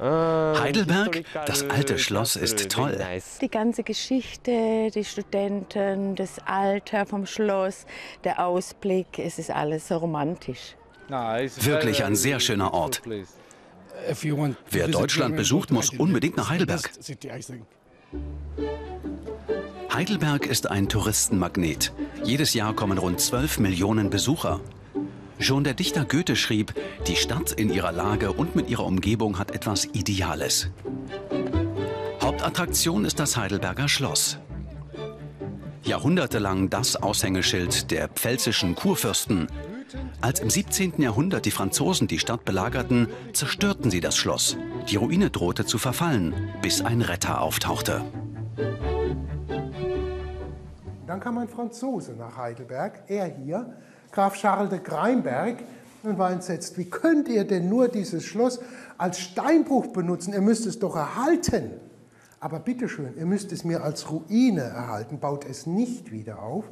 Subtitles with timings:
[0.00, 2.98] Heidelberg, das alte Schloss ist toll.
[3.40, 7.86] Die ganze Geschichte, die Studenten, das Alter vom Schloss,
[8.24, 10.76] der Ausblick, es ist alles so romantisch.
[11.08, 13.02] Wirklich ein sehr schöner Ort.
[14.70, 16.90] Wer Deutschland besucht, muss unbedingt nach Heidelberg.
[19.92, 21.92] Heidelberg ist ein Touristenmagnet.
[22.24, 24.60] Jedes Jahr kommen rund 12 Millionen Besucher.
[25.42, 26.72] Schon der Dichter Goethe schrieb,
[27.08, 30.70] die Stadt in ihrer Lage und mit ihrer Umgebung hat etwas Ideales.
[32.22, 34.38] Hauptattraktion ist das Heidelberger Schloss.
[35.82, 39.48] Jahrhundertelang das Aushängeschild der pfälzischen Kurfürsten.
[40.20, 41.02] Als im 17.
[41.02, 44.56] Jahrhundert die Franzosen die Stadt belagerten, zerstörten sie das Schloss.
[44.90, 48.04] Die Ruine drohte zu verfallen, bis ein Retter auftauchte.
[51.04, 53.76] Dann kam ein Franzose nach Heidelberg, er hier,
[54.12, 55.56] Graf Charles de Greimberg,
[56.02, 56.78] und war entsetzt.
[56.78, 58.60] Wie könnt ihr denn nur dieses Schloss
[58.98, 60.32] als Steinbruch benutzen?
[60.32, 61.70] Ihr müsst es doch erhalten.
[62.40, 66.64] Aber bitteschön, ihr müsst es mir als Ruine erhalten, baut es nicht wieder auf.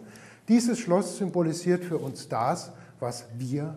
[0.48, 3.76] Dieses Schloss symbolisiert für uns das, was wir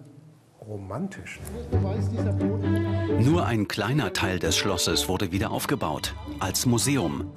[0.67, 1.39] romantisch
[1.71, 3.23] nennen.
[3.23, 7.31] Nur ein kleiner Teil des Schlosses wurde wieder aufgebaut, als Museum.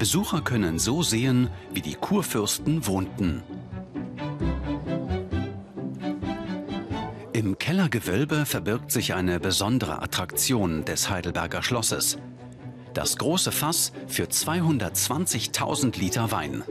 [0.00, 3.44] Besucher können so sehen, wie die Kurfürsten wohnten.
[7.40, 12.18] Im Kellergewölbe verbirgt sich eine besondere Attraktion des Heidelberger Schlosses.
[12.92, 16.62] Das große Fass für 220.000 Liter Wein.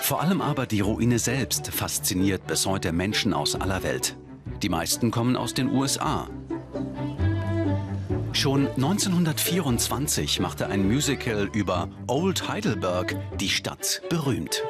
[0.00, 4.18] Vor allem aber die Ruine selbst fasziniert bis heute Menschen aus aller Welt.
[4.62, 6.28] Die meisten kommen aus den USA,
[8.34, 14.62] Schon 1924 machte ein Musical über Old Heidelberg die Stadt berühmt.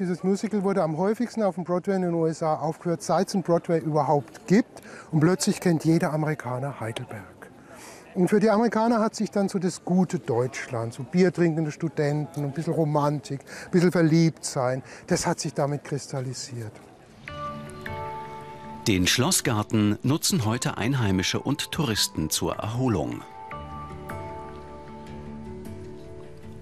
[0.00, 3.42] Dieses Musical wurde am häufigsten auf dem Broadway in den USA aufgeführt, seit es einen
[3.42, 4.80] Broadway überhaupt gibt.
[5.10, 7.50] Und plötzlich kennt jeder Amerikaner Heidelberg.
[8.14, 12.52] Und für die Amerikaner hat sich dann so das gute Deutschland, so biertrinkende Studenten, ein
[12.52, 16.72] bisschen Romantik, ein bisschen verliebt sein, das hat sich damit kristallisiert.
[18.88, 23.20] Den Schlossgarten nutzen heute Einheimische und Touristen zur Erholung.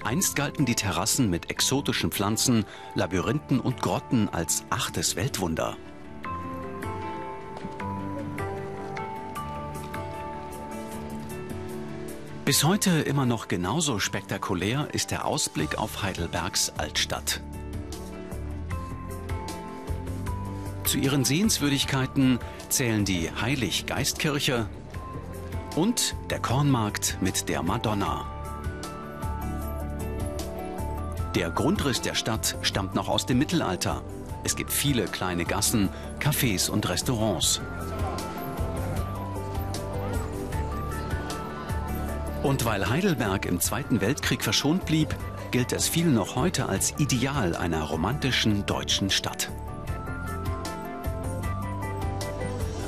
[0.08, 2.64] Einst galten die Terrassen mit exotischen Pflanzen,
[2.94, 5.76] Labyrinthen und Grotten als achtes Weltwunder.
[12.46, 17.42] Bis heute immer noch genauso spektakulär ist der Ausblick auf Heidelbergs Altstadt.
[20.84, 22.38] Zu ihren Sehenswürdigkeiten
[22.70, 24.70] zählen die Heilig-Geist-Kirche
[25.76, 28.37] und der Kornmarkt mit der Madonna.
[31.34, 34.02] Der Grundriss der Stadt stammt noch aus dem Mittelalter.
[34.44, 35.90] Es gibt viele kleine Gassen,
[36.20, 37.60] Cafés und Restaurants.
[42.42, 45.14] Und weil Heidelberg im Zweiten Weltkrieg verschont blieb,
[45.50, 49.50] gilt es vielen noch heute als Ideal einer romantischen deutschen Stadt.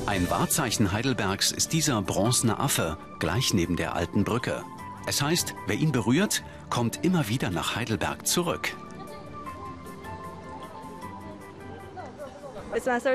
[0.06, 4.64] Ein Wahrzeichen Heidelbergs ist dieser bronzene Affe gleich neben der alten Brücke.
[5.06, 8.76] Es heißt, wer ihn berührt, kommt immer wieder nach Heidelberg zurück.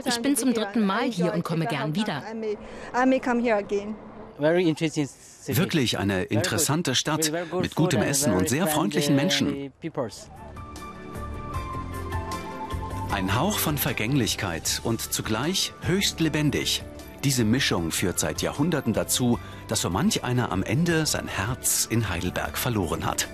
[0.05, 2.21] Ich bin zum dritten Mal hier und komme gern wieder.
[5.47, 7.31] Wirklich eine interessante Stadt
[7.61, 9.71] mit gutem Essen und sehr freundlichen Menschen.
[13.11, 16.83] Ein Hauch von Vergänglichkeit und zugleich höchst lebendig.
[17.25, 22.07] Diese Mischung führt seit Jahrhunderten dazu, dass so manch einer am Ende sein Herz in
[22.07, 23.27] Heidelberg verloren hat.